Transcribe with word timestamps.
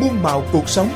muôn 0.00 0.22
màu 0.22 0.44
cuộc 0.52 0.68
sống. 0.68 0.88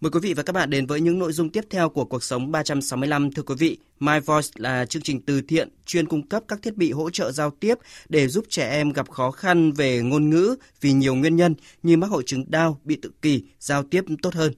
Mời 0.00 0.10
quý 0.10 0.20
vị 0.22 0.34
và 0.34 0.42
các 0.42 0.52
bạn 0.52 0.70
đến 0.70 0.86
với 0.86 1.00
những 1.00 1.18
nội 1.18 1.32
dung 1.32 1.50
tiếp 1.50 1.64
theo 1.70 1.88
của 1.88 2.04
cuộc 2.04 2.22
sống 2.22 2.52
365. 2.52 3.32
Thưa 3.32 3.42
quý 3.42 3.54
vị, 3.58 3.78
My 4.00 4.20
Voice 4.26 4.48
là 4.54 4.86
chương 4.86 5.02
trình 5.02 5.20
từ 5.20 5.40
thiện 5.40 5.68
chuyên 5.86 6.08
cung 6.08 6.28
cấp 6.28 6.42
các 6.48 6.62
thiết 6.62 6.76
bị 6.76 6.92
hỗ 6.92 7.10
trợ 7.10 7.32
giao 7.32 7.50
tiếp 7.50 7.74
để 8.08 8.28
giúp 8.28 8.44
trẻ 8.48 8.70
em 8.70 8.92
gặp 8.92 9.10
khó 9.10 9.30
khăn 9.30 9.72
về 9.72 10.00
ngôn 10.02 10.30
ngữ 10.30 10.56
vì 10.80 10.92
nhiều 10.92 11.14
nguyên 11.14 11.36
nhân 11.36 11.54
như 11.82 11.96
mắc 11.96 12.10
hội 12.10 12.22
chứng 12.26 12.44
đau, 12.48 12.80
bị 12.84 12.98
tự 13.02 13.10
kỷ, 13.22 13.44
giao 13.58 13.82
tiếp 13.82 14.04
tốt 14.22 14.34
hơn. 14.34 14.52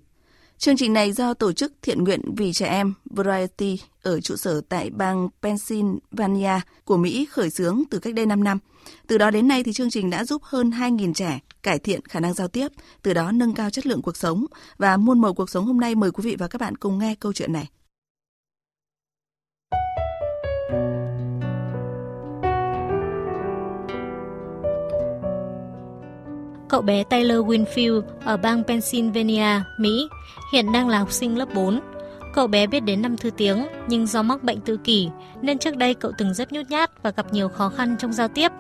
Chương 0.59 0.77
trình 0.77 0.93
này 0.93 1.13
do 1.13 1.35
tổ 1.35 1.53
chức 1.53 1.73
thiện 1.83 2.05
nguyện 2.05 2.21
vì 2.37 2.53
trẻ 2.53 2.67
em 2.67 2.95
Variety 3.11 3.81
ở 4.03 4.21
trụ 4.21 4.37
sở 4.37 4.61
tại 4.69 4.91
bang 4.91 5.29
Pennsylvania 5.43 6.61
của 6.85 6.97
Mỹ 6.97 7.27
khởi 7.31 7.51
xướng 7.51 7.83
từ 7.91 7.99
cách 7.99 8.15
đây 8.15 8.27
5 8.27 8.45
năm. 8.45 8.59
Từ 9.07 9.19
đó 9.19 9.31
đến 9.31 9.49
nay 9.49 9.63
thì 9.63 9.73
chương 9.73 9.91
trình 9.91 10.11
đã 10.11 10.25
giúp 10.25 10.43
hơn 10.45 10.71
2.000 10.71 11.15
trẻ 11.15 11.41
cải 11.63 11.79
thiện 11.79 12.01
khả 12.09 12.21
năng 12.21 12.35
giao 12.35 12.49
tiếp, 12.49 12.69
từ 13.03 13.15
đó 13.15 13.33
nâng 13.33 13.55
cao 13.55 13.71
chất 13.71 13.87
lượng 13.87 14.03
cuộc 14.03 14.17
sống. 14.17 14.47
Và 14.79 14.97
muôn 14.97 15.21
màu 15.21 15.35
cuộc 15.35 15.51
sống 15.51 15.65
hôm 15.65 15.81
nay 15.81 15.95
mời 15.95 16.11
quý 16.11 16.23
vị 16.25 16.37
và 16.39 16.49
các 16.49 16.61
bạn 16.61 16.77
cùng 16.77 16.99
nghe 16.99 17.15
câu 17.21 17.33
chuyện 17.33 17.53
này. 17.53 17.69
Cậu 26.69 26.83
bé 26.83 27.05
Taylor 27.05 27.47
Winfield 27.47 28.03
ở 28.25 28.37
bang 28.37 28.63
Pennsylvania, 28.65 29.61
Mỹ, 29.79 30.09
hiện 30.53 30.73
đang 30.73 30.89
là 30.89 30.99
học 30.99 31.13
sinh 31.13 31.39
lớp 31.39 31.55
4. 31.55 31.81
Cậu 32.35 32.47
bé 32.47 32.67
biết 32.67 32.81
đến 32.81 33.03
năm 33.03 33.17
thứ 33.17 33.31
tiếng, 33.31 33.67
nhưng 33.89 34.07
do 34.07 34.23
mắc 34.23 34.43
bệnh 34.43 34.61
tự 34.61 34.77
kỷ, 34.77 35.09
nên 35.43 35.59
trước 35.59 35.77
đây 35.77 35.95
cậu 35.95 36.13
từng 36.19 36.35
rất 36.35 36.53
nhút 36.53 36.67
nhát 36.71 37.03
và 37.03 37.11
gặp 37.11 37.33
nhiều 37.33 37.49
khó 37.49 37.69
khăn 37.69 37.97
trong 37.99 38.13
giao 38.13 38.29
tiếp. 38.29 38.53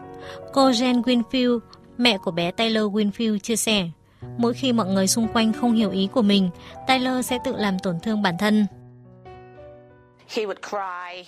Cô 0.52 0.70
Jen 0.70 1.02
Winfield, 1.02 1.58
mẹ 1.98 2.18
của 2.18 2.30
bé 2.30 2.50
Taylor 2.50 2.92
Winfield 2.92 3.38
chia 3.38 3.56
sẻ, 3.56 3.90
mỗi 4.36 4.54
khi 4.54 4.72
mọi 4.72 4.86
người 4.86 5.06
xung 5.06 5.28
quanh 5.28 5.52
không 5.52 5.72
hiểu 5.72 5.90
ý 5.90 6.08
của 6.12 6.22
mình, 6.22 6.50
Taylor 6.86 7.26
sẽ 7.26 7.38
tự 7.44 7.56
làm 7.56 7.78
tổn 7.78 8.00
thương 8.00 8.22
bản 8.22 8.34
thân. 8.38 8.66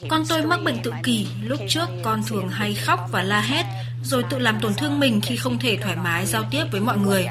Con 0.08 0.22
tôi 0.28 0.42
mắc 0.42 0.60
bệnh 0.64 0.76
tự 0.82 0.92
kỷ, 1.02 1.26
lúc 1.44 1.60
trước 1.68 1.86
con 2.02 2.22
thường 2.28 2.48
hay 2.48 2.74
khóc 2.74 3.00
và 3.12 3.22
la 3.22 3.40
hét, 3.40 3.64
rồi 4.04 4.24
tự 4.30 4.38
làm 4.38 4.58
tổn 4.62 4.74
thương 4.74 5.00
mình 5.00 5.20
khi 5.22 5.36
không 5.36 5.58
thể 5.58 5.78
thoải 5.82 5.96
mái 5.96 6.26
giao 6.26 6.42
tiếp 6.50 6.64
với 6.72 6.80
mọi 6.80 6.98
người. 6.98 7.26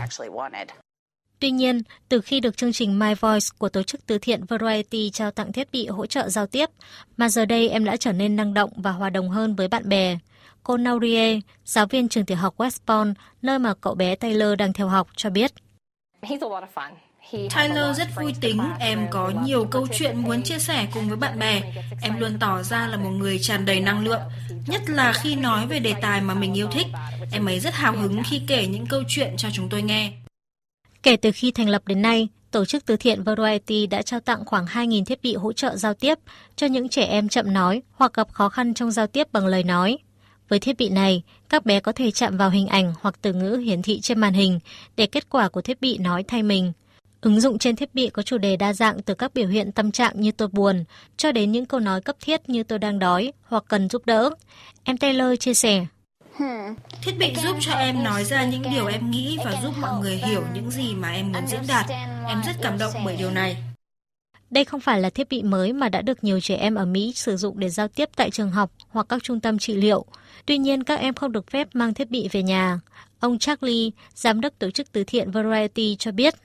Tuy 1.40 1.52
nhiên, 1.52 1.82
từ 2.10 2.22
khi 2.22 2.40
được 2.40 2.58
chương 2.58 2.74
trình 2.74 3.00
My 3.00 3.14
Voice 3.14 3.46
của 3.58 3.70
tổ 3.70 3.84
chức 3.84 4.06
từ 4.06 4.18
thiện 4.18 4.46
Variety 4.46 5.10
trao 5.10 5.32
tặng 5.32 5.52
thiết 5.52 5.72
bị 5.72 5.88
hỗ 5.88 6.06
trợ 6.06 6.30
giao 6.30 6.48
tiếp, 6.48 6.70
mà 7.18 7.30
giờ 7.30 7.46
đây 7.46 7.70
em 7.70 7.86
đã 7.86 7.98
trở 7.98 8.12
nên 8.12 8.36
năng 8.36 8.54
động 8.54 8.72
và 8.76 8.92
hòa 8.92 9.10
đồng 9.10 9.30
hơn 9.30 9.56
với 9.56 9.68
bạn 9.68 9.90
bè. 9.90 10.18
Cô 10.64 10.78
Naurie, 10.78 11.40
giáo 11.66 11.86
viên 11.86 12.10
trường 12.10 12.26
tiểu 12.26 12.38
học 12.38 12.58
West 12.58 12.78
Palm, 12.88 13.14
nơi 13.42 13.60
mà 13.60 13.74
cậu 13.82 13.96
bé 13.96 14.16
Taylor 14.16 14.58
đang 14.58 14.74
theo 14.74 14.88
học, 14.88 15.08
cho 15.16 15.30
biết. 15.30 15.52
Tyler 17.32 17.98
rất 17.98 18.08
vui 18.16 18.34
tính, 18.42 18.62
em 18.80 19.08
có 19.12 19.32
nhiều 19.46 19.68
câu 19.72 19.88
chuyện 19.98 20.18
muốn 20.18 20.44
chia 20.44 20.60
sẻ 20.60 20.88
cùng 20.94 21.08
với 21.08 21.18
bạn 21.18 21.40
bè. 21.40 21.62
Em 22.02 22.20
luôn 22.20 22.40
tỏ 22.40 22.64
ra 22.64 22.88
là 22.88 22.98
một 22.98 23.10
người 23.10 23.40
tràn 23.40 23.66
đầy 23.66 23.80
năng 23.80 24.04
lượng, 24.04 24.22
nhất 24.68 24.82
là 24.88 25.14
khi 25.14 25.36
nói 25.36 25.68
về 25.68 25.80
đề 25.80 25.94
tài 26.02 26.22
mà 26.22 26.34
mình 26.34 26.58
yêu 26.58 26.68
thích. 26.72 26.88
Em 27.32 27.46
ấy 27.46 27.60
rất 27.60 27.74
hào 27.74 27.98
hứng 27.98 28.24
khi 28.24 28.42
kể 28.48 28.68
những 28.68 28.86
câu 28.86 29.04
chuyện 29.08 29.34
cho 29.38 29.50
chúng 29.54 29.70
tôi 29.70 29.82
nghe. 29.82 30.12
Kể 31.04 31.18
từ 31.18 31.32
khi 31.34 31.52
thành 31.52 31.70
lập 31.70 31.82
đến 31.88 32.02
nay, 32.02 32.28
tổ 32.52 32.66
chức 32.66 32.86
từ 32.86 32.96
thiện 32.96 33.24
Variety 33.24 33.88
đã 33.88 34.02
trao 34.02 34.20
tặng 34.20 34.46
khoảng 34.46 34.66
2.000 34.66 35.06
thiết 35.06 35.22
bị 35.22 35.36
hỗ 35.36 35.54
trợ 35.54 35.76
giao 35.76 35.94
tiếp 35.94 36.20
cho 36.56 36.68
những 36.68 36.90
trẻ 36.90 37.04
em 37.04 37.30
chậm 37.30 37.54
nói 37.54 37.82
hoặc 37.92 38.14
gặp 38.14 38.32
khó 38.32 38.50
khăn 38.50 38.74
trong 38.74 38.92
giao 38.92 39.08
tiếp 39.08 39.28
bằng 39.32 39.48
lời 39.48 39.64
nói. 39.64 39.98
Với 40.50 40.60
thiết 40.60 40.78
bị 40.78 40.90
này, 40.90 41.24
các 41.50 41.66
bé 41.66 41.80
có 41.80 41.92
thể 41.92 42.12
chạm 42.12 42.38
vào 42.38 42.50
hình 42.50 42.68
ảnh 42.68 42.94
hoặc 43.02 43.16
từ 43.22 43.34
ngữ 43.34 43.56
hiển 43.56 43.82
thị 43.82 44.00
trên 44.00 44.20
màn 44.20 44.34
hình 44.34 44.60
để 44.96 45.06
kết 45.06 45.30
quả 45.30 45.50
của 45.50 45.62
thiết 45.62 45.82
bị 45.82 45.98
nói 45.98 46.24
thay 46.24 46.44
mình. 46.44 46.74
Ứng 47.22 47.42
dụng 47.42 47.58
trên 47.58 47.76
thiết 47.76 47.96
bị 47.96 48.10
có 48.10 48.22
chủ 48.22 48.38
đề 48.38 48.56
đa 48.56 48.74
dạng 48.74 49.02
từ 49.02 49.14
các 49.14 49.34
biểu 49.34 49.48
hiện 49.48 49.72
tâm 49.72 49.92
trạng 49.92 50.22
như 50.22 50.32
tôi 50.32 50.48
buồn 50.48 50.84
cho 51.18 51.32
đến 51.32 51.52
những 51.52 51.66
câu 51.66 51.80
nói 51.80 52.02
cấp 52.02 52.16
thiết 52.22 52.50
như 52.50 52.64
tôi 52.64 52.80
đang 52.80 53.00
đói 53.00 53.34
hoặc 53.44 53.64
cần 53.68 53.90
giúp 53.90 54.06
đỡ. 54.06 54.30
Em 54.84 54.98
Taylor 54.98 55.40
chia 55.40 55.54
sẻ. 55.54 55.86
Thiết 57.02 57.12
bị 57.18 57.34
giúp 57.36 57.58
cho 57.60 57.74
em 57.74 58.04
nói 58.04 58.24
ra 58.24 58.46
những 58.46 58.64
điều 58.72 58.88
em 58.88 59.12
nghĩ 59.12 59.38
và 59.46 59.62
giúp 59.64 59.74
mọi 59.82 60.02
người 60.02 60.16
hiểu 60.16 60.44
những 60.54 60.72
gì 60.72 60.96
mà 60.96 61.12
em 61.12 61.32
muốn 61.32 61.48
diễn 61.48 61.62
đạt. 61.68 61.86
Em 62.28 62.42
rất 62.46 62.56
cảm 62.62 62.78
động 62.78 62.94
bởi 63.06 63.16
điều 63.18 63.32
này. 63.32 63.58
Đây 64.50 64.66
không 64.66 64.80
phải 64.80 65.02
là 65.02 65.10
thiết 65.10 65.30
bị 65.30 65.44
mới 65.44 65.74
mà 65.74 65.90
đã 65.90 66.02
được 66.02 66.24
nhiều 66.24 66.40
trẻ 66.40 66.56
em 66.56 66.76
ở 66.76 66.86
Mỹ 66.86 67.14
sử 67.16 67.38
dụng 67.38 67.60
để 67.60 67.70
giao 67.70 67.88
tiếp 67.88 68.10
tại 68.16 68.32
trường 68.32 68.52
học 68.52 68.72
hoặc 68.90 69.06
các 69.10 69.24
trung 69.24 69.40
tâm 69.40 69.60
trị 69.60 69.74
liệu. 69.74 70.06
Tuy 70.46 70.58
nhiên, 70.58 70.84
các 70.84 71.00
em 71.00 71.14
không 71.14 71.32
được 71.32 71.52
phép 71.52 71.68
mang 71.74 71.94
thiết 71.94 72.10
bị 72.10 72.30
về 72.32 72.44
nhà. 72.44 72.80
Ông 73.20 73.40
Charlie, 73.40 73.90
giám 74.14 74.42
đốc 74.42 74.60
tổ 74.60 74.72
chức 74.72 74.92
từ 74.92 75.04
thiện 75.04 75.32
Variety 75.32 75.96
cho 76.00 76.12
biết. 76.12 76.36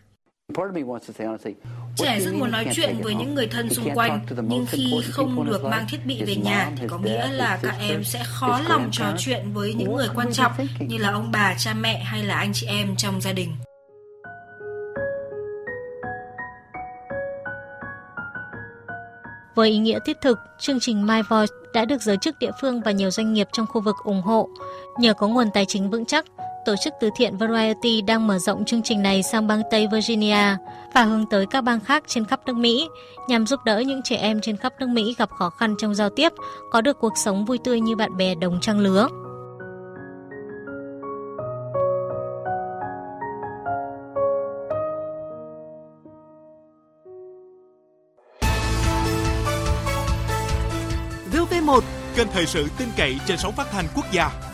Trẻ 1.96 2.20
rất 2.20 2.34
muốn 2.34 2.50
nói 2.50 2.66
chuyện 2.72 2.96
với 3.02 3.14
những 3.14 3.34
người 3.34 3.46
thân 3.46 3.70
xung 3.70 3.94
quanh, 3.94 4.26
nhưng 4.48 4.66
khi 4.68 5.02
không 5.10 5.46
được 5.46 5.64
mang 5.64 5.86
thiết 5.88 6.06
bị 6.06 6.22
về 6.24 6.36
nhà 6.36 6.72
thì 6.76 6.86
có 6.88 6.98
nghĩa 6.98 7.32
là 7.32 7.58
các 7.62 7.74
em 7.80 8.04
sẽ 8.04 8.22
khó 8.26 8.60
lòng 8.68 8.88
trò 8.92 9.04
chuyện 9.18 9.52
với 9.52 9.74
những 9.74 9.96
người 9.96 10.08
quan 10.14 10.32
trọng 10.32 10.52
như 10.78 10.98
là 10.98 11.10
ông 11.10 11.30
bà, 11.32 11.54
cha 11.58 11.74
mẹ 11.74 11.98
hay 11.98 12.24
là 12.24 12.36
anh 12.36 12.52
chị 12.52 12.66
em 12.66 12.96
trong 12.96 13.20
gia 13.20 13.32
đình. 13.32 13.56
Với 19.54 19.70
ý 19.70 19.78
nghĩa 19.78 19.98
thiết 20.04 20.16
thực, 20.20 20.38
chương 20.58 20.80
trình 20.80 21.06
My 21.06 21.22
Voice 21.28 21.54
đã 21.74 21.84
được 21.84 22.02
giới 22.02 22.16
chức 22.16 22.38
địa 22.38 22.50
phương 22.60 22.80
và 22.80 22.90
nhiều 22.90 23.10
doanh 23.10 23.32
nghiệp 23.32 23.48
trong 23.52 23.66
khu 23.66 23.80
vực 23.80 23.96
ủng 24.04 24.22
hộ. 24.22 24.48
Nhờ 24.98 25.14
có 25.14 25.28
nguồn 25.28 25.50
tài 25.54 25.64
chính 25.68 25.90
vững 25.90 26.04
chắc, 26.04 26.24
tổ 26.64 26.76
chức 26.76 26.94
từ 27.00 27.10
thiện 27.16 27.36
Variety 27.36 28.02
đang 28.02 28.26
mở 28.26 28.38
rộng 28.38 28.64
chương 28.64 28.82
trình 28.82 29.02
này 29.02 29.22
sang 29.22 29.46
bang 29.46 29.62
Tây 29.70 29.86
Virginia 29.92 30.56
và 30.94 31.02
hướng 31.02 31.26
tới 31.26 31.46
các 31.46 31.60
bang 31.60 31.80
khác 31.80 32.04
trên 32.06 32.24
khắp 32.24 32.40
nước 32.46 32.56
Mỹ 32.56 32.88
nhằm 33.28 33.46
giúp 33.46 33.60
đỡ 33.64 33.78
những 33.78 34.02
trẻ 34.04 34.16
em 34.16 34.40
trên 34.40 34.56
khắp 34.56 34.72
nước 34.80 34.88
Mỹ 34.88 35.14
gặp 35.18 35.30
khó 35.30 35.50
khăn 35.50 35.74
trong 35.78 35.94
giao 35.94 36.10
tiếp, 36.10 36.32
có 36.70 36.80
được 36.80 37.00
cuộc 37.00 37.12
sống 37.24 37.44
vui 37.44 37.58
tươi 37.64 37.80
như 37.80 37.96
bạn 37.96 38.16
bè 38.16 38.34
đồng 38.34 38.60
trang 38.60 38.78
lứa. 38.80 39.08
VV1 51.32 51.80
kênh 52.16 52.28
thời 52.32 52.46
sự 52.46 52.68
tin 52.78 52.88
cậy 52.96 53.16
trên 53.26 53.38
sóng 53.38 53.52
phát 53.52 53.66
thanh 53.70 53.84
quốc 53.94 54.12
gia. 54.12 54.53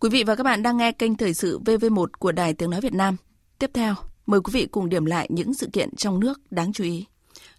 Quý 0.00 0.08
vị 0.08 0.24
và 0.24 0.34
các 0.34 0.44
bạn 0.44 0.62
đang 0.62 0.76
nghe 0.76 0.92
kênh 0.92 1.16
thời 1.16 1.34
sự 1.34 1.58
VV1 1.64 2.06
của 2.18 2.32
Đài 2.32 2.54
Tiếng 2.54 2.70
Nói 2.70 2.80
Việt 2.80 2.92
Nam. 2.92 3.16
Tiếp 3.58 3.70
theo, 3.74 3.94
mời 4.26 4.40
quý 4.40 4.50
vị 4.52 4.66
cùng 4.66 4.88
điểm 4.88 5.04
lại 5.04 5.26
những 5.30 5.54
sự 5.54 5.68
kiện 5.72 5.96
trong 5.96 6.20
nước 6.20 6.40
đáng 6.50 6.72
chú 6.72 6.84
ý. 6.84 7.06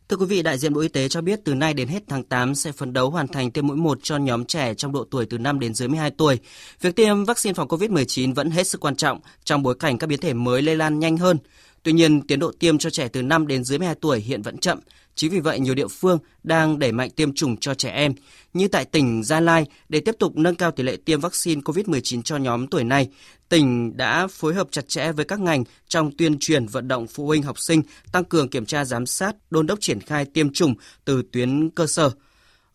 Thưa 0.09 0.17
quý 0.17 0.25
vị, 0.25 0.41
đại 0.41 0.57
diện 0.57 0.73
Bộ 0.73 0.81
Y 0.81 0.87
tế 0.87 1.07
cho 1.09 1.21
biết 1.21 1.39
từ 1.45 1.53
nay 1.53 1.73
đến 1.73 1.87
hết 1.87 2.03
tháng 2.07 2.23
8 2.23 2.55
sẽ 2.55 2.71
phấn 2.71 2.93
đấu 2.93 3.09
hoàn 3.09 3.27
thành 3.27 3.51
tiêm 3.51 3.67
mũi 3.67 3.77
1 3.77 3.99
cho 4.03 4.17
nhóm 4.17 4.45
trẻ 4.45 4.73
trong 4.73 4.91
độ 4.91 5.05
tuổi 5.11 5.25
từ 5.25 5.37
5 5.37 5.59
đến 5.59 5.73
dưới 5.73 5.87
12 5.87 6.11
tuổi. 6.11 6.39
Việc 6.81 6.95
tiêm 6.95 7.25
vaccine 7.25 7.53
phòng 7.53 7.67
COVID-19 7.67 8.33
vẫn 8.33 8.51
hết 8.51 8.67
sức 8.67 8.81
quan 8.81 8.95
trọng 8.95 9.19
trong 9.43 9.63
bối 9.63 9.75
cảnh 9.79 9.97
các 9.97 10.07
biến 10.07 10.19
thể 10.19 10.33
mới 10.33 10.61
lây 10.61 10.75
lan 10.75 10.99
nhanh 10.99 11.17
hơn. 11.17 11.37
Tuy 11.83 11.93
nhiên, 11.93 12.21
tiến 12.21 12.39
độ 12.39 12.51
tiêm 12.59 12.77
cho 12.77 12.89
trẻ 12.89 13.07
từ 13.07 13.21
5 13.21 13.47
đến 13.47 13.63
dưới 13.63 13.79
12 13.79 13.95
tuổi 13.95 14.19
hiện 14.19 14.41
vẫn 14.41 14.57
chậm. 14.57 14.79
Chính 15.15 15.31
vì 15.31 15.39
vậy, 15.39 15.59
nhiều 15.59 15.75
địa 15.75 15.87
phương 15.87 16.19
đang 16.43 16.79
đẩy 16.79 16.91
mạnh 16.91 17.09
tiêm 17.09 17.33
chủng 17.33 17.57
cho 17.57 17.73
trẻ 17.73 17.89
em. 17.89 18.13
Như 18.53 18.67
tại 18.67 18.85
tỉnh 18.85 19.23
Gia 19.23 19.39
Lai, 19.39 19.65
để 19.89 19.99
tiếp 19.99 20.15
tục 20.19 20.37
nâng 20.37 20.55
cao 20.55 20.71
tỷ 20.71 20.83
lệ 20.83 20.97
tiêm 21.05 21.19
vaccine 21.19 21.61
COVID-19 21.61 22.21
cho 22.21 22.37
nhóm 22.37 22.67
tuổi 22.67 22.83
này, 22.83 23.07
tỉnh 23.49 23.97
đã 23.97 24.27
phối 24.27 24.53
hợp 24.53 24.67
chặt 24.71 24.87
chẽ 24.87 25.11
với 25.11 25.25
các 25.25 25.39
ngành 25.39 25.63
trong 25.87 26.17
tuyên 26.17 26.39
truyền 26.39 26.65
vận 26.65 26.87
động 26.87 27.07
phụ 27.07 27.27
huynh 27.27 27.43
học 27.43 27.59
sinh 27.59 27.81
tăng 28.11 28.23
cường 28.23 28.49
kiểm 28.49 28.65
tra 28.65 28.85
giám 28.85 29.05
sát, 29.05 29.35
đôn 29.49 29.67
đốc 29.67 29.79
triển 29.81 29.99
khai 29.99 30.25
tiêm 30.25 30.53
chủng 30.53 30.73
từ 31.05 31.23
tuyến 31.31 31.69
cơ 31.69 31.87
sở. 31.87 32.11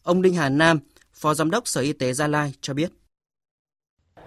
Ông 0.03 0.23
Đinh 0.23 0.35
Hà 0.35 0.49
Nam, 0.49 0.79
Phó 1.15 1.35
Giám 1.35 1.51
đốc 1.51 1.69
Sở 1.69 1.81
Y 1.81 1.93
tế 1.93 2.13
Gia 2.13 2.27
Lai 2.27 2.55
cho 2.61 2.75
biết. 2.75 2.91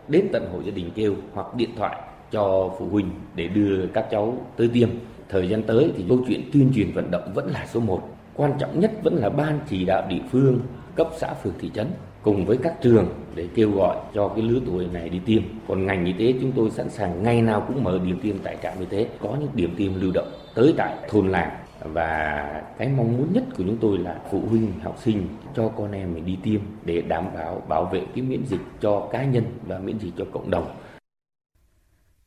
Đến 0.07 0.30
tận 0.33 0.50
hộ 0.51 0.62
gia 0.65 0.71
đình 0.71 0.91
kêu 0.95 1.15
hoặc 1.33 1.56
điện 1.56 1.69
thoại 1.77 2.06
cho 2.31 2.71
phụ 2.79 2.88
huynh 2.91 3.09
để 3.35 3.47
đưa 3.47 3.88
các 3.88 4.07
cháu 4.12 4.38
tới 4.57 4.69
tiêm. 4.74 4.89
Thời 5.29 5.50
gian 5.50 5.63
tới 5.63 5.91
thì 5.97 6.06
câu 6.09 6.19
chuyện 6.27 6.41
tuyên 6.53 6.71
truyền 6.75 6.91
vận 6.91 7.12
động 7.12 7.31
vẫn 7.33 7.51
là 7.51 7.65
số 7.65 7.79
1. 7.79 8.09
Quan 8.35 8.53
trọng 8.59 8.79
nhất 8.79 8.91
vẫn 9.03 9.15
là 9.15 9.29
ban 9.29 9.59
chỉ 9.69 9.85
đạo 9.85 10.07
địa 10.09 10.21
phương, 10.31 10.59
cấp 10.95 11.07
xã 11.18 11.33
phường 11.33 11.53
thị 11.59 11.71
trấn 11.74 11.88
cùng 12.21 12.45
với 12.45 12.57
các 12.57 12.81
trường 12.81 13.07
để 13.35 13.47
kêu 13.56 13.71
gọi 13.71 13.97
cho 14.13 14.27
cái 14.27 14.41
lứa 14.44 14.59
tuổi 14.65 14.88
này 14.94 15.09
đi 15.09 15.19
tiêm. 15.25 15.41
Còn 15.68 15.85
ngành 15.85 16.06
y 16.06 16.13
tế 16.13 16.39
chúng 16.41 16.51
tôi 16.51 16.69
sẵn 16.69 16.89
sàng 16.89 17.24
ngày 17.24 17.41
nào 17.41 17.65
cũng 17.68 17.83
mở 17.83 18.00
điểm 18.06 18.19
tiêm 18.19 18.35
tại 18.44 18.57
trạm 18.63 18.73
y 18.80 18.85
tế, 18.85 19.07
có 19.19 19.35
những 19.39 19.50
điểm 19.53 19.73
tiêm 19.77 20.01
lưu 20.01 20.12
động 20.13 20.27
tới 20.56 20.73
tại 20.77 20.95
thôn 21.09 21.27
làng 21.27 21.50
và 21.94 22.44
cái 22.77 22.89
mong 22.97 23.18
muốn 23.18 23.33
nhất 23.33 23.44
của 23.57 23.63
chúng 23.63 23.77
tôi 23.77 23.97
là 23.97 24.19
phụ 24.31 24.41
huynh 24.50 24.71
học 24.83 24.95
sinh 25.00 25.27
cho 25.56 25.68
con 25.68 25.91
em 25.91 26.13
mình 26.13 26.25
đi 26.25 26.38
tiêm 26.44 26.62
để 26.85 27.01
đảm 27.01 27.25
bảo 27.35 27.62
bảo 27.69 27.85
vệ 27.85 28.01
cái 28.15 28.23
miễn 28.23 28.45
dịch 28.45 28.62
cho 28.81 29.07
cá 29.12 29.23
nhân 29.23 29.44
và 29.68 29.80
miễn 29.80 29.97
dịch 29.97 30.12
cho 30.18 30.25
cộng 30.31 30.51
đồng 30.51 30.65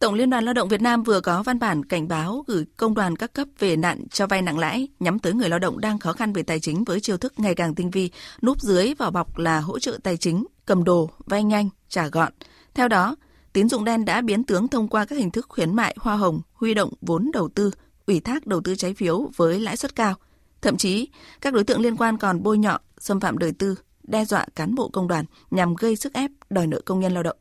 Tổng 0.00 0.14
Liên 0.14 0.30
đoàn 0.30 0.44
Lao 0.44 0.54
động 0.54 0.68
Việt 0.68 0.82
Nam 0.82 1.02
vừa 1.02 1.20
có 1.20 1.42
văn 1.42 1.58
bản 1.58 1.84
cảnh 1.84 2.08
báo 2.08 2.44
gửi 2.46 2.66
công 2.76 2.94
đoàn 2.94 3.16
các 3.16 3.32
cấp 3.32 3.48
về 3.58 3.76
nạn 3.76 4.08
cho 4.10 4.26
vay 4.26 4.42
nặng 4.42 4.58
lãi 4.58 4.88
nhắm 5.00 5.18
tới 5.18 5.32
người 5.32 5.48
lao 5.48 5.58
động 5.58 5.80
đang 5.80 5.98
khó 5.98 6.12
khăn 6.12 6.32
về 6.32 6.42
tài 6.42 6.60
chính 6.60 6.84
với 6.84 7.00
chiêu 7.00 7.16
thức 7.16 7.32
ngày 7.36 7.54
càng 7.54 7.74
tinh 7.74 7.90
vi, 7.90 8.10
núp 8.42 8.60
dưới 8.60 8.94
vỏ 8.94 9.10
bọc 9.10 9.38
là 9.38 9.60
hỗ 9.60 9.78
trợ 9.78 9.98
tài 10.02 10.16
chính, 10.16 10.46
cầm 10.66 10.84
đồ, 10.84 11.10
vay 11.26 11.44
nhanh, 11.44 11.68
trả 11.88 12.08
gọn. 12.08 12.32
Theo 12.74 12.88
đó, 12.88 13.16
tín 13.52 13.68
dụng 13.68 13.84
đen 13.84 14.04
đã 14.04 14.20
biến 14.20 14.44
tướng 14.44 14.68
thông 14.68 14.88
qua 14.88 15.04
các 15.04 15.16
hình 15.16 15.30
thức 15.30 15.46
khuyến 15.48 15.76
mại 15.76 15.96
hoa 15.98 16.16
hồng, 16.16 16.40
huy 16.52 16.74
động 16.74 16.92
vốn 17.00 17.30
đầu 17.32 17.48
tư, 17.48 17.70
ủy 18.06 18.20
thác 18.20 18.46
đầu 18.46 18.60
tư 18.60 18.74
trái 18.74 18.94
phiếu 18.94 19.30
với 19.36 19.60
lãi 19.60 19.76
suất 19.76 19.96
cao. 19.96 20.14
Thậm 20.62 20.76
chí, 20.76 21.08
các 21.40 21.54
đối 21.54 21.64
tượng 21.64 21.80
liên 21.80 21.96
quan 21.96 22.18
còn 22.18 22.42
bôi 22.42 22.58
nhọ, 22.58 22.78
xâm 22.98 23.20
phạm 23.20 23.38
đời 23.38 23.52
tư, 23.52 23.74
đe 24.02 24.24
dọa 24.24 24.46
cán 24.54 24.74
bộ 24.74 24.88
công 24.88 25.08
đoàn 25.08 25.24
nhằm 25.50 25.74
gây 25.74 25.96
sức 25.96 26.12
ép 26.12 26.30
đòi 26.50 26.66
nợ 26.66 26.80
công 26.84 27.00
nhân 27.00 27.12
lao 27.12 27.22
động. 27.22 27.36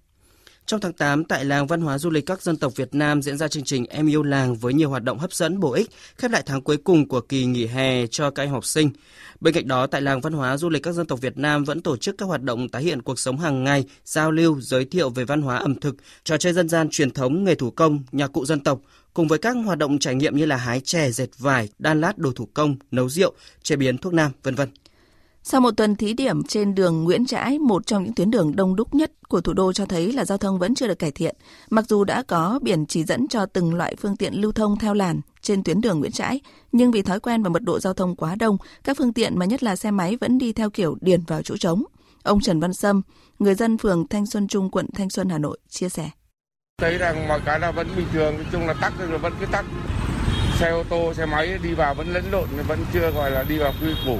Trong 0.69 0.79
tháng 0.79 0.93
8, 0.93 1.23
tại 1.23 1.45
làng 1.45 1.67
văn 1.67 1.81
hóa 1.81 1.97
du 1.97 2.09
lịch 2.09 2.25
các 2.25 2.41
dân 2.41 2.57
tộc 2.57 2.75
Việt 2.75 2.95
Nam 2.95 3.21
diễn 3.21 3.37
ra 3.37 3.47
chương 3.47 3.63
trình 3.63 3.85
Em 3.85 4.07
yêu 4.09 4.23
làng 4.23 4.55
với 4.55 4.73
nhiều 4.73 4.89
hoạt 4.89 5.03
động 5.03 5.19
hấp 5.19 5.33
dẫn 5.33 5.59
bổ 5.59 5.71
ích, 5.71 5.89
khép 6.15 6.31
lại 6.31 6.43
tháng 6.45 6.61
cuối 6.61 6.77
cùng 6.77 7.07
của 7.07 7.21
kỳ 7.21 7.45
nghỉ 7.45 7.65
hè 7.65 8.07
cho 8.07 8.29
các 8.29 8.43
em 8.43 8.51
học 8.51 8.65
sinh. 8.65 8.89
Bên 9.39 9.53
cạnh 9.53 9.67
đó, 9.67 9.87
tại 9.87 10.01
làng 10.01 10.21
văn 10.21 10.33
hóa 10.33 10.57
du 10.57 10.69
lịch 10.69 10.83
các 10.83 10.91
dân 10.91 11.05
tộc 11.05 11.21
Việt 11.21 11.37
Nam 11.37 11.63
vẫn 11.63 11.81
tổ 11.81 11.97
chức 11.97 12.15
các 12.17 12.25
hoạt 12.25 12.41
động 12.41 12.69
tái 12.69 12.83
hiện 12.83 13.01
cuộc 13.01 13.19
sống 13.19 13.37
hàng 13.37 13.63
ngày, 13.63 13.85
giao 14.05 14.31
lưu, 14.31 14.61
giới 14.61 14.85
thiệu 14.85 15.09
về 15.09 15.23
văn 15.23 15.41
hóa 15.41 15.57
ẩm 15.57 15.79
thực, 15.79 15.95
trò 16.23 16.37
chơi 16.37 16.53
dân 16.53 16.69
gian 16.69 16.89
truyền 16.89 17.11
thống, 17.11 17.43
nghề 17.43 17.55
thủ 17.55 17.71
công, 17.71 18.03
nhạc 18.11 18.27
cụ 18.27 18.45
dân 18.45 18.59
tộc, 18.59 18.81
cùng 19.13 19.27
với 19.27 19.39
các 19.39 19.55
hoạt 19.65 19.77
động 19.77 19.99
trải 19.99 20.15
nghiệm 20.15 20.37
như 20.37 20.45
là 20.45 20.55
hái 20.55 20.81
chè, 20.81 21.11
dệt 21.11 21.29
vải, 21.37 21.69
đan 21.79 22.01
lát 22.01 22.17
đồ 22.17 22.31
thủ 22.31 22.49
công, 22.53 22.75
nấu 22.91 23.09
rượu, 23.09 23.33
chế 23.63 23.75
biến 23.75 23.97
thuốc 23.97 24.13
nam, 24.13 24.31
vân 24.43 24.55
vân. 24.55 24.69
Sau 25.51 25.61
một 25.61 25.71
tuần 25.77 25.95
thí 25.95 26.13
điểm 26.13 26.43
trên 26.43 26.75
đường 26.75 27.03
Nguyễn 27.03 27.25
Trãi, 27.25 27.59
một 27.59 27.87
trong 27.87 28.03
những 28.03 28.13
tuyến 28.13 28.31
đường 28.31 28.55
đông 28.55 28.75
đúc 28.75 28.95
nhất 28.95 29.11
của 29.29 29.41
thủ 29.41 29.53
đô 29.53 29.73
cho 29.73 29.85
thấy 29.85 30.13
là 30.13 30.25
giao 30.25 30.37
thông 30.37 30.59
vẫn 30.59 30.75
chưa 30.75 30.87
được 30.87 30.99
cải 30.99 31.11
thiện. 31.11 31.35
Mặc 31.69 31.85
dù 31.87 32.03
đã 32.03 32.23
có 32.23 32.59
biển 32.61 32.85
chỉ 32.85 33.03
dẫn 33.03 33.27
cho 33.27 33.45
từng 33.45 33.73
loại 33.73 33.95
phương 33.95 34.15
tiện 34.15 34.33
lưu 34.33 34.51
thông 34.51 34.77
theo 34.77 34.93
làn 34.93 35.21
trên 35.41 35.63
tuyến 35.63 35.81
đường 35.81 35.99
Nguyễn 35.99 36.11
Trãi, 36.11 36.41
nhưng 36.71 36.91
vì 36.91 37.01
thói 37.01 37.19
quen 37.19 37.43
và 37.43 37.49
mật 37.49 37.63
độ 37.63 37.79
giao 37.79 37.93
thông 37.93 38.15
quá 38.15 38.35
đông, 38.35 38.57
các 38.83 38.97
phương 38.97 39.13
tiện 39.13 39.39
mà 39.39 39.45
nhất 39.45 39.63
là 39.63 39.75
xe 39.75 39.91
máy 39.91 40.17
vẫn 40.21 40.37
đi 40.37 40.53
theo 40.53 40.69
kiểu 40.69 40.97
điền 41.01 41.21
vào 41.27 41.41
chỗ 41.41 41.57
trống. 41.57 41.83
Ông 42.23 42.41
Trần 42.41 42.59
Văn 42.59 42.73
Sâm, 42.73 43.01
người 43.39 43.55
dân 43.55 43.77
phường 43.77 44.07
Thanh 44.07 44.25
Xuân 44.25 44.47
Trung, 44.47 44.69
quận 44.69 44.85
Thanh 44.95 45.09
Xuân, 45.09 45.29
Hà 45.29 45.37
Nội, 45.37 45.57
chia 45.69 45.89
sẻ. 45.89 46.09
Thấy 46.81 46.97
rằng 46.97 47.27
mọi 47.27 47.39
cái 47.45 47.59
là 47.59 47.71
vẫn 47.71 47.87
bình 47.97 48.07
thường, 48.13 48.35
nói 48.35 48.45
chung 48.51 48.67
là 48.67 48.73
tắc 48.73 48.93
thì 48.99 49.05
vẫn 49.21 49.33
cứ 49.39 49.45
tắc. 49.51 49.65
Xe 50.59 50.69
ô 50.69 50.83
tô, 50.89 51.13
xe 51.13 51.25
máy 51.25 51.59
đi 51.63 51.73
vào 51.73 51.95
vẫn 51.95 52.13
lẫn 52.13 52.23
lộn, 52.31 52.47
vẫn 52.67 52.79
chưa 52.93 53.11
gọi 53.11 53.31
là 53.31 53.43
đi 53.43 53.57
vào 53.57 53.73
quy 53.81 53.93
củ. 54.05 54.17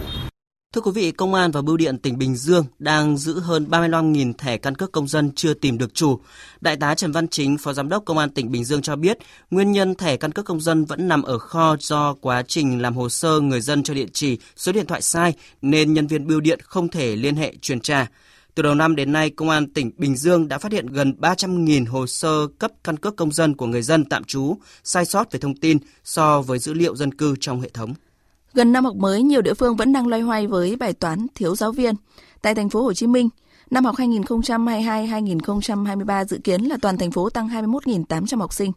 Thưa 0.74 0.82
quý 0.82 0.92
vị, 0.96 1.12
Công 1.12 1.34
an 1.34 1.52
và 1.52 1.62
Bưu 1.62 1.78
điện 1.78 1.98
tỉnh 1.98 2.18
Bình 2.18 2.36
Dương 2.36 2.66
đang 2.80 3.18
giữ 3.18 3.40
hơn 3.40 3.68
35.000 3.70 4.34
thẻ 4.34 4.58
căn 4.58 4.76
cước 4.76 4.92
công 4.92 5.08
dân 5.08 5.32
chưa 5.36 5.54
tìm 5.54 5.78
được 5.78 5.94
chủ. 5.94 6.20
Đại 6.62 6.76
tá 6.76 6.96
Trần 6.96 7.12
Văn 7.12 7.28
Chính, 7.28 7.58
Phó 7.58 7.74
Giám 7.74 7.90
đốc 7.90 8.06
Công 8.06 8.18
an 8.18 8.30
tỉnh 8.30 8.52
Bình 8.52 8.64
Dương 8.64 8.82
cho 8.82 8.96
biết, 8.96 9.18
nguyên 9.52 9.72
nhân 9.72 9.96
thẻ 9.96 10.18
căn 10.18 10.32
cước 10.32 10.46
công 10.46 10.62
dân 10.62 10.86
vẫn 10.86 11.08
nằm 11.08 11.24
ở 11.24 11.38
kho 11.38 11.76
do 11.80 12.14
quá 12.22 12.44
trình 12.48 12.82
làm 12.82 12.96
hồ 12.96 13.10
sơ 13.10 13.40
người 13.40 13.62
dân 13.62 13.84
cho 13.84 13.94
địa 13.94 14.06
chỉ, 14.14 14.38
số 14.56 14.72
điện 14.72 14.86
thoại 14.86 15.02
sai 15.02 15.34
nên 15.62 15.94
nhân 15.94 16.08
viên 16.08 16.28
bưu 16.28 16.40
điện 16.40 16.60
không 16.64 16.88
thể 16.88 17.16
liên 17.16 17.36
hệ 17.36 17.54
truyền 17.62 17.80
trả. 17.80 18.08
Từ 18.56 18.64
đầu 18.64 18.76
năm 18.76 18.96
đến 18.96 19.12
nay, 19.12 19.30
Công 19.30 19.50
an 19.50 19.74
tỉnh 19.74 19.92
Bình 19.98 20.16
Dương 20.16 20.48
đã 20.48 20.58
phát 20.58 20.72
hiện 20.72 20.88
gần 20.88 21.14
300.000 21.20 21.86
hồ 21.90 22.08
sơ 22.08 22.48
cấp 22.60 22.72
căn 22.84 22.98
cước 22.98 23.16
công 23.16 23.32
dân 23.32 23.56
của 23.56 23.66
người 23.66 23.82
dân 23.82 24.06
tạm 24.06 24.24
trú, 24.24 24.56
sai 24.84 25.06
sót 25.06 25.32
về 25.32 25.40
thông 25.40 25.56
tin 25.56 25.78
so 26.04 26.42
với 26.42 26.60
dữ 26.60 26.74
liệu 26.74 26.96
dân 26.96 27.14
cư 27.14 27.36
trong 27.40 27.62
hệ 27.62 27.70
thống. 27.70 27.94
Gần 28.54 28.72
năm 28.72 28.86
học 28.86 28.96
mới, 28.96 29.24
nhiều 29.24 29.42
địa 29.42 29.54
phương 29.54 29.76
vẫn 29.76 29.94
đang 29.94 30.08
loay 30.08 30.22
hoay 30.22 30.48
với 30.48 30.76
bài 30.76 30.94
toán 30.94 31.28
thiếu 31.36 31.56
giáo 31.56 31.72
viên. 31.72 31.96
Tại 32.42 32.56
thành 32.56 32.70
phố 32.70 32.84
Hồ 32.84 32.94
Chí 32.94 33.08
Minh, 33.08 33.30
năm 33.70 33.86
học 33.86 33.96
2022-2023 33.96 36.26
dự 36.26 36.40
kiến 36.44 36.62
là 36.62 36.78
toàn 36.82 36.98
thành 36.98 37.12
phố 37.12 37.30
tăng 37.30 37.48
21.800 37.48 38.40
học 38.40 38.54
sinh. 38.54 38.72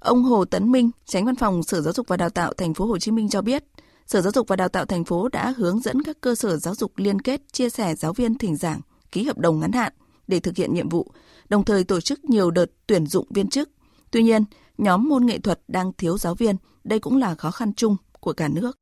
Ông 0.00 0.22
Hồ 0.22 0.44
Tấn 0.44 0.72
Minh, 0.72 0.90
Tránh 1.06 1.24
Văn 1.24 1.36
phòng 1.36 1.62
Sở 1.62 1.80
Giáo 1.80 1.92
dục 1.92 2.08
và 2.08 2.16
Đào 2.16 2.30
tạo 2.30 2.52
thành 2.52 2.74
phố 2.74 2.86
Hồ 2.86 2.98
Chí 2.98 3.10
Minh 3.10 3.28
cho 3.28 3.42
biết, 3.42 3.64
Sở 4.06 4.20
Giáo 4.20 4.32
dục 4.32 4.48
và 4.48 4.56
Đào 4.56 4.68
tạo 4.68 4.84
thành 4.84 5.04
phố 5.04 5.28
đã 5.28 5.54
hướng 5.56 5.80
dẫn 5.80 6.02
các 6.02 6.20
cơ 6.20 6.34
sở 6.34 6.56
giáo 6.56 6.74
dục 6.74 6.92
liên 6.96 7.20
kết 7.20 7.40
chia 7.52 7.70
sẻ 7.70 7.94
giáo 7.94 8.12
viên 8.12 8.38
thỉnh 8.38 8.56
giảng, 8.56 8.80
ký 9.12 9.24
hợp 9.24 9.38
đồng 9.38 9.60
ngắn 9.60 9.72
hạn 9.72 9.92
để 10.26 10.40
thực 10.40 10.56
hiện 10.56 10.74
nhiệm 10.74 10.88
vụ, 10.88 11.06
đồng 11.48 11.64
thời 11.64 11.84
tổ 11.84 12.00
chức 12.00 12.24
nhiều 12.24 12.50
đợt 12.50 12.66
tuyển 12.86 13.06
dụng 13.06 13.26
viên 13.30 13.48
chức. 13.48 13.70
Tuy 14.10 14.22
nhiên, 14.22 14.44
nhóm 14.78 15.08
môn 15.08 15.26
nghệ 15.26 15.38
thuật 15.38 15.60
đang 15.68 15.92
thiếu 15.92 16.18
giáo 16.18 16.34
viên, 16.34 16.56
đây 16.84 16.98
cũng 16.98 17.16
là 17.16 17.34
khó 17.34 17.50
khăn 17.50 17.72
chung 17.72 17.96
của 18.20 18.32
cả 18.32 18.48
nước. 18.48 18.78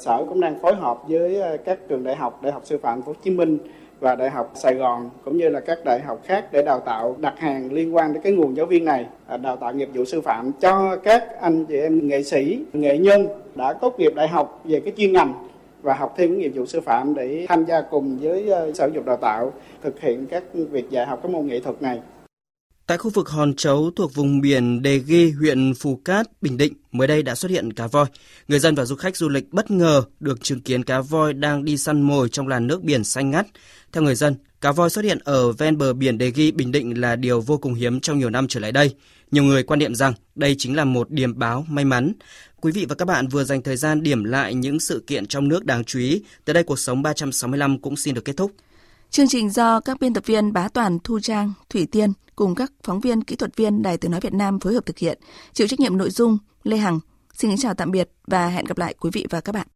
Sở 0.00 0.24
cũng 0.28 0.40
đang 0.40 0.58
phối 0.60 0.74
hợp 0.74 1.08
với 1.08 1.40
ờ, 1.40 1.56
các 1.56 1.78
trường 1.88 2.04
đại 2.04 2.16
học, 2.16 2.42
Đại 2.42 2.52
học 2.52 2.62
Sư 2.64 2.78
phạm 2.82 3.02
Hồ 3.02 3.14
Chí 3.22 3.30
Minh 3.30 3.58
và 4.00 4.14
Đại 4.14 4.30
học 4.30 4.52
Sài 4.54 4.74
Gòn 4.74 5.10
cũng 5.24 5.38
như 5.38 5.48
là 5.48 5.60
các 5.60 5.78
đại 5.84 6.00
học 6.00 6.20
khác 6.24 6.46
để 6.52 6.62
đào 6.62 6.80
tạo 6.80 7.16
đặt 7.18 7.38
hàng 7.38 7.72
liên 7.72 7.94
quan 7.96 8.12
đến 8.12 8.22
cái 8.22 8.32
nguồn 8.32 8.56
giáo 8.56 8.66
viên 8.66 8.84
này, 8.84 9.06
à, 9.26 9.36
đào 9.36 9.56
tạo 9.56 9.72
nghiệp 9.72 9.88
vụ 9.94 10.04
sư 10.04 10.20
phạm 10.20 10.52
cho 10.52 10.96
các 10.96 11.40
anh 11.40 11.64
chị 11.66 11.76
em 11.78 12.08
nghệ 12.08 12.22
sĩ, 12.22 12.64
nghệ 12.72 12.98
nhân 12.98 13.26
đã 13.54 13.72
tốt 13.72 13.94
nghiệp 13.98 14.12
đại 14.16 14.28
học 14.28 14.60
về 14.64 14.80
cái 14.80 14.92
chuyên 14.96 15.12
ngành 15.12 15.34
và 15.82 15.94
học 15.94 16.14
thêm 16.16 16.38
nghiệp 16.38 16.52
vụ 16.54 16.66
sư 16.66 16.80
phạm 16.80 17.14
để 17.14 17.46
tham 17.48 17.64
gia 17.64 17.80
cùng 17.80 18.18
với 18.20 18.48
ờ, 18.48 18.72
Sở 18.72 18.90
dục 18.94 19.06
Đào 19.06 19.16
tạo 19.16 19.52
thực 19.82 20.00
hiện 20.00 20.26
các 20.26 20.42
việc 20.52 20.90
dạy 20.90 21.06
học 21.06 21.20
các 21.22 21.30
môn 21.30 21.46
nghệ 21.46 21.60
thuật 21.60 21.82
này. 21.82 22.00
Tại 22.90 22.98
khu 22.98 23.10
vực 23.10 23.28
Hòn 23.28 23.54
Chấu 23.54 23.90
thuộc 23.96 24.14
vùng 24.14 24.40
biển 24.40 24.82
Đề 24.82 24.98
Ghi, 24.98 25.30
huyện 25.30 25.74
Phù 25.74 25.96
Cát, 25.96 26.42
Bình 26.42 26.56
Định, 26.56 26.72
mới 26.92 27.08
đây 27.08 27.22
đã 27.22 27.34
xuất 27.34 27.50
hiện 27.50 27.72
cá 27.72 27.86
voi. 27.86 28.06
Người 28.48 28.58
dân 28.58 28.74
và 28.74 28.84
du 28.84 28.96
khách 28.96 29.16
du 29.16 29.28
lịch 29.28 29.52
bất 29.52 29.70
ngờ 29.70 30.02
được 30.20 30.42
chứng 30.42 30.60
kiến 30.60 30.84
cá 30.84 31.00
voi 31.00 31.32
đang 31.32 31.64
đi 31.64 31.76
săn 31.76 32.02
mồi 32.02 32.28
trong 32.28 32.48
làn 32.48 32.66
nước 32.66 32.82
biển 32.82 33.04
xanh 33.04 33.30
ngắt. 33.30 33.46
Theo 33.92 34.02
người 34.02 34.14
dân, 34.14 34.34
cá 34.60 34.72
voi 34.72 34.90
xuất 34.90 35.04
hiện 35.04 35.18
ở 35.24 35.52
ven 35.52 35.78
bờ 35.78 35.92
biển 35.92 36.18
Đề 36.18 36.30
Ghi, 36.30 36.50
Bình 36.50 36.72
Định 36.72 37.00
là 37.00 37.16
điều 37.16 37.40
vô 37.40 37.58
cùng 37.58 37.74
hiếm 37.74 38.00
trong 38.00 38.18
nhiều 38.18 38.30
năm 38.30 38.48
trở 38.48 38.60
lại 38.60 38.72
đây. 38.72 38.94
Nhiều 39.30 39.44
người 39.44 39.62
quan 39.62 39.78
niệm 39.78 39.94
rằng 39.94 40.12
đây 40.34 40.54
chính 40.58 40.76
là 40.76 40.84
một 40.84 41.10
điểm 41.10 41.38
báo 41.38 41.66
may 41.68 41.84
mắn. 41.84 42.12
Quý 42.60 42.72
vị 42.72 42.86
và 42.88 42.94
các 42.94 43.04
bạn 43.04 43.28
vừa 43.28 43.44
dành 43.44 43.62
thời 43.62 43.76
gian 43.76 44.02
điểm 44.02 44.24
lại 44.24 44.54
những 44.54 44.80
sự 44.80 45.04
kiện 45.06 45.26
trong 45.26 45.48
nước 45.48 45.64
đáng 45.64 45.84
chú 45.84 45.98
ý. 45.98 46.22
Tới 46.44 46.54
đây 46.54 46.62
cuộc 46.62 46.78
sống 46.78 47.02
365 47.02 47.78
cũng 47.78 47.96
xin 47.96 48.14
được 48.14 48.24
kết 48.24 48.36
thúc. 48.36 48.52
Chương 49.10 49.28
trình 49.28 49.50
do 49.50 49.80
các 49.80 50.00
biên 50.00 50.14
tập 50.14 50.26
viên 50.26 50.52
Bá 50.52 50.68
Toàn, 50.68 50.98
Thu 51.04 51.20
Trang, 51.20 51.52
Thủy 51.70 51.86
Tiên 51.92 52.12
cùng 52.36 52.54
các 52.54 52.72
phóng 52.82 53.00
viên 53.00 53.24
kỹ 53.24 53.36
thuật 53.36 53.56
viên 53.56 53.82
Đài 53.82 53.96
Tiếng 53.96 54.10
Nói 54.10 54.20
Việt 54.20 54.32
Nam 54.32 54.60
phối 54.60 54.74
hợp 54.74 54.86
thực 54.86 54.98
hiện. 54.98 55.18
Chịu 55.52 55.66
trách 55.66 55.80
nhiệm 55.80 55.96
nội 55.96 56.10
dung 56.10 56.38
Lê 56.62 56.76
Hằng. 56.76 57.00
Xin 57.34 57.50
kính 57.50 57.58
chào 57.58 57.74
tạm 57.74 57.90
biệt 57.90 58.10
và 58.26 58.48
hẹn 58.48 58.64
gặp 58.64 58.78
lại 58.78 58.94
quý 59.00 59.10
vị 59.12 59.26
và 59.30 59.40
các 59.40 59.54
bạn. 59.54 59.66